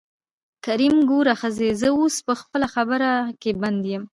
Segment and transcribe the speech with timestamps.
[0.65, 3.09] کريم: ګوره ښځې زه اوس په خپله خبره
[3.41, 4.03] کې بند يم.